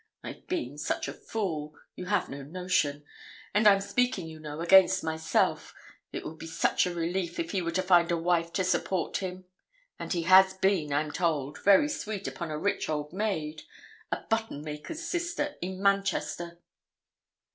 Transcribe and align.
I've 0.23 0.47
been 0.47 0.79
such 0.79 1.07
a 1.07 1.13
fool, 1.13 1.75
you 1.95 2.05
have 2.05 2.27
no 2.27 2.41
notion; 2.41 3.05
and 3.53 3.67
I'm 3.67 3.81
speaking, 3.81 4.25
you 4.25 4.39
know, 4.39 4.59
against 4.59 5.03
myself; 5.03 5.75
it 6.11 6.25
would 6.25 6.39
be 6.39 6.47
such 6.47 6.87
a 6.87 6.93
relief 6.95 7.37
if 7.37 7.51
he 7.51 7.61
were 7.61 7.69
to 7.73 7.83
find 7.83 8.11
a 8.11 8.17
wife 8.17 8.51
to 8.53 8.63
support 8.63 9.17
him; 9.17 9.45
and 9.99 10.11
he 10.11 10.23
has 10.23 10.55
been, 10.55 10.91
I'm 10.91 11.11
told, 11.11 11.59
very 11.63 11.87
sweet 11.87 12.27
upon 12.27 12.49
a 12.49 12.57
rich 12.57 12.89
old 12.89 13.13
maid 13.13 13.61
a 14.11 14.21
button 14.27 14.63
maker's 14.63 15.03
sister, 15.05 15.53
in 15.61 15.79
Manchester.' 15.83 16.57